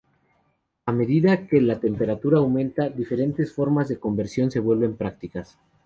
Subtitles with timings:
[0.87, 5.59] A medida de que la temperatura aumenta, diferentes formas de conversión se vuelven prácticas.